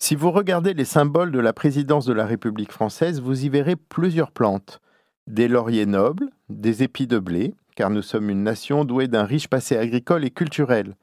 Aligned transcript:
Si 0.00 0.14
vous 0.14 0.30
regardez 0.30 0.74
les 0.74 0.84
symboles 0.84 1.32
de 1.32 1.40
la 1.40 1.52
présidence 1.52 2.06
de 2.06 2.12
la 2.12 2.24
République 2.24 2.72
française, 2.72 3.20
vous 3.20 3.44
y 3.44 3.48
verrez 3.48 3.74
plusieurs 3.74 4.30
plantes. 4.30 4.80
Des 5.26 5.48
lauriers 5.48 5.86
nobles, 5.86 6.30
des 6.48 6.84
épis 6.84 7.08
de 7.08 7.18
blé, 7.18 7.54
car 7.74 7.90
nous 7.90 8.02
sommes 8.02 8.30
une 8.30 8.44
nation 8.44 8.84
douée 8.84 9.08
d'un 9.08 9.24
riche 9.24 9.48
passé 9.48 9.76
agricole 9.76 10.24
et 10.24 10.30
culturel. 10.30 10.94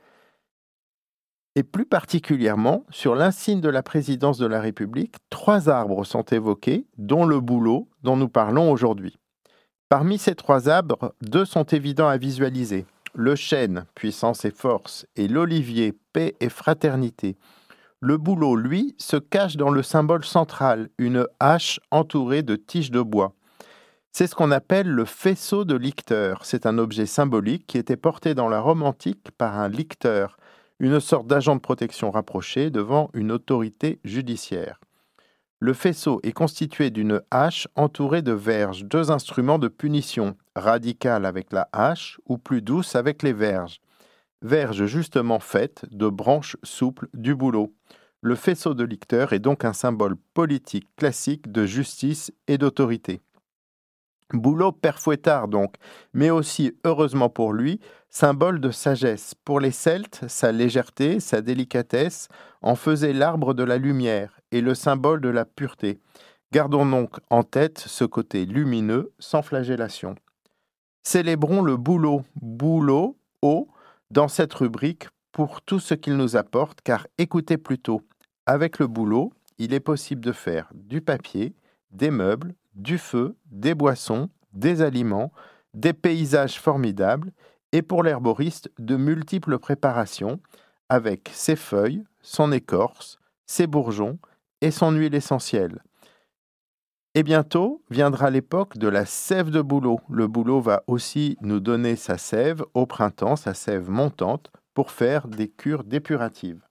Et 1.55 1.63
plus 1.63 1.86
particulièrement, 1.86 2.86
sur 2.89 3.16
l'insigne 3.16 3.62
de 3.62 3.70
la 3.70 3.84
présidence 3.84 4.38
de 4.38 4.45
la 4.45 4.62
République, 4.62 5.16
trois 5.30 5.70
arbres 5.70 6.05
sont 6.05 6.23
évoqués, 6.23 6.86
dont 6.98 7.25
le 7.25 7.39
bouleau 7.41 7.89
dont 8.02 8.18
nous 8.18 8.30
parlons 8.30 8.71
aujourd'hui. 8.71 9.18
Parmi 9.89 10.18
ces 10.18 10.36
trois 10.36 10.68
arbres, 10.68 11.14
deux 11.21 11.46
sont 11.46 11.66
évidents 11.66 12.07
à 12.07 12.18
visualiser. 12.18 12.86
Le 13.14 13.36
chêne, 13.36 13.86
puissance 13.93 14.43
et 14.46 14.52
force, 14.52 15.05
et 15.16 15.27
l'olivier, 15.27 15.93
paix 16.12 16.36
et 16.39 16.50
fraternité. 16.50 17.38
Le 18.02 18.18
bouleau, 18.18 18.55
lui, 18.55 18.93
se 18.98 19.18
cache 19.18 19.55
dans 19.55 19.70
le 19.70 19.82
symbole 19.82 20.25
central, 20.25 20.90
une 20.98 21.27
hache 21.40 21.80
entourée 21.91 22.44
de 22.44 22.55
tiges 22.55 22.91
de 22.91 23.02
bois. 23.02 23.34
C'est 24.12 24.27
ce 24.27 24.35
qu'on 24.35 24.52
appelle 24.52 24.88
le 24.88 25.05
faisceau 25.05 25.66
de 25.66 25.76
licteur. 25.76 26.45
C'est 26.45 26.66
un 26.66 26.77
objet 26.77 27.05
symbolique 27.05 27.68
qui 27.68 27.77
était 27.77 27.98
porté 27.98 28.34
dans 28.34 28.48
la 28.48 28.59
Rome 28.59 28.84
antique 28.84 29.31
par 29.38 29.59
un 29.59 29.70
licteur, 29.70 30.38
une 30.80 30.99
sorte 30.99 31.27
d'agent 31.27 31.55
de 31.55 31.62
protection 31.62 32.12
rapproché 32.12 32.70
devant 32.70 33.09
une 33.13 33.31
autorité 33.31 33.99
judiciaire. 34.04 34.80
Le 35.59 35.73
faisceau 35.73 36.20
est 36.23 36.34
constitué 36.34 36.90
d'une 36.91 37.21
hache 37.32 37.68
entourée 37.76 38.21
de 38.21 38.34
verges, 38.34 38.84
deux 38.85 39.09
instruments 39.09 39.59
de 39.59 39.70
punition, 39.70 40.35
radicales 40.55 41.26
avec 41.26 41.54
la 41.54 41.70
hache 41.71 42.20
ou 42.26 42.38
plus 42.38 42.62
douces 42.62 42.96
avec 42.96 43.23
les 43.23 43.34
verges. 43.34 43.80
Verges 44.41 44.85
justement 44.85 45.39
faites 45.39 45.85
de 45.91 46.07
branches 46.07 46.57
souples 46.63 47.07
du 47.13 47.35
bouleau. 47.35 47.73
Le 48.21 48.35
faisceau 48.35 48.73
de 48.73 48.84
licteur 48.84 49.34
est 49.34 49.39
donc 49.39 49.66
un 49.66 49.73
symbole 49.73 50.16
politique 50.34 50.88
classique 50.95 51.52
de 51.52 51.66
justice 51.66 52.31
et 52.48 52.57
d'autorité. 52.57 53.21
Boulot 54.34 54.71
père 54.71 54.99
Fouettard 54.99 55.48
donc, 55.48 55.76
mais 56.13 56.32
aussi, 56.32 56.73
heureusement 56.84 57.29
pour 57.29 57.54
lui, 57.54 57.79
symbole 58.10 58.60
de 58.60 58.71
sagesse. 58.71 59.35
Pour 59.45 59.60
les 59.60 59.71
Celtes, 59.71 60.26
sa 60.27 60.51
légèreté, 60.51 61.20
sa 61.20 61.41
délicatesse 61.41 62.27
en 62.62 62.76
faisaient 62.76 63.13
l'arbre 63.13 63.54
de 63.54 63.63
la 63.63 63.77
lumière 63.77 64.40
et 64.51 64.62
le 64.62 64.73
symbole 64.73 65.22
de 65.22 65.29
la 65.29 65.45
pureté. 65.45 66.00
Gardons 66.51 66.85
donc 66.85 67.17
en 67.29 67.44
tête 67.44 67.79
ce 67.79 68.03
côté 68.06 68.45
lumineux 68.45 69.13
sans 69.19 69.44
flagellation. 69.44 70.16
Célébrons 71.03 71.62
le 71.62 71.78
boulot, 71.78 72.23
boulot, 72.41 73.17
haut, 73.44 73.67
dans 74.11 74.28
cette 74.28 74.53
rubrique 74.53 75.07
pour 75.31 75.61
tout 75.61 75.79
ce 75.79 75.94
qu'il 75.94 76.16
nous 76.16 76.35
apporte, 76.35 76.79
car 76.81 77.07
écoutez 77.17 77.57
plutôt, 77.57 78.01
avec 78.45 78.79
le 78.79 78.88
boulot, 78.88 79.34
il 79.57 79.73
est 79.73 79.79
possible 79.79 80.22
de 80.22 80.31
faire 80.31 80.69
du 80.73 81.01
papier, 81.01 81.56
des 81.91 82.11
meubles, 82.11 82.53
du 82.73 82.97
feu, 82.97 83.35
des 83.51 83.73
boissons, 83.73 84.29
des 84.53 84.81
aliments, 84.81 85.31
des 85.73 85.94
paysages 85.94 86.59
formidables 86.59 87.31
et 87.72 87.81
pour 87.81 88.03
l'herboriste 88.03 88.69
de 88.79 88.95
multiples 88.95 89.59
préparations 89.59 90.39
avec 90.89 91.29
ses 91.33 91.56
feuilles, 91.56 92.03
son 92.22 92.51
écorce, 92.51 93.17
ses 93.45 93.67
bourgeons 93.67 94.19
et 94.61 94.72
son 94.72 94.91
huile 94.91 95.16
essentielle. 95.16 95.83
Et 97.18 97.24
bientôt 97.24 97.81
viendra 97.90 98.30
l'époque 98.30 98.78
de 98.78 98.90
la 98.90 99.06
sève 99.06 99.50
de 99.50 99.62
bouleau. 99.62 100.02
Le 100.09 100.28
bouleau 100.28 100.59
va 100.59 100.84
aussi 100.88 101.38
nous 101.40 101.62
donner 101.62 101.96
sa 101.96 102.18
sève 102.18 102.62
au 102.74 102.85
printemps, 102.85 103.38
sa 103.38 103.53
sève 103.53 103.90
montante, 103.90 104.52
pour 104.74 104.91
faire 104.91 105.30
des 105.30 105.47
cures 105.47 105.85
dépuratives. 105.85 106.62